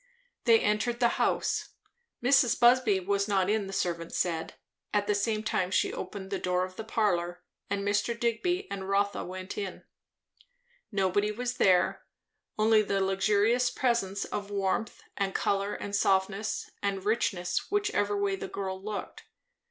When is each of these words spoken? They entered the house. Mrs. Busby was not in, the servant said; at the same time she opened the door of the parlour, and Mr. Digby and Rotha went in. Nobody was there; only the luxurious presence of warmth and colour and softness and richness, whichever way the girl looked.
They 0.45 0.59
entered 0.59 0.99
the 0.99 1.09
house. 1.21 1.75
Mrs. 2.23 2.59
Busby 2.59 2.99
was 2.99 3.27
not 3.27 3.51
in, 3.51 3.67
the 3.67 3.71
servant 3.71 4.15
said; 4.15 4.55
at 4.91 5.05
the 5.05 5.13
same 5.13 5.43
time 5.43 5.69
she 5.69 5.93
opened 5.93 6.31
the 6.31 6.39
door 6.39 6.63
of 6.65 6.75
the 6.75 6.83
parlour, 6.83 7.43
and 7.69 7.87
Mr. 7.87 8.19
Digby 8.19 8.65
and 8.71 8.89
Rotha 8.89 9.23
went 9.23 9.59
in. 9.59 9.83
Nobody 10.91 11.31
was 11.31 11.57
there; 11.57 12.01
only 12.57 12.81
the 12.81 12.99
luxurious 12.99 13.69
presence 13.69 14.25
of 14.25 14.49
warmth 14.49 15.03
and 15.17 15.35
colour 15.35 15.75
and 15.75 15.95
softness 15.95 16.71
and 16.81 17.05
richness, 17.05 17.69
whichever 17.69 18.17
way 18.17 18.35
the 18.35 18.47
girl 18.47 18.81
looked. 18.83 19.25